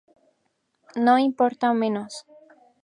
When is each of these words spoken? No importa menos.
No 1.05 1.13
importa 1.27 1.73
menos. 1.81 2.13